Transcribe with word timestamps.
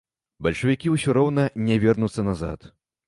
Бальшавікі 0.47 0.93
ўсё 0.95 1.15
роўна 1.17 1.43
не 1.67 1.77
вернуцца 1.85 2.21
назад. 2.29 2.59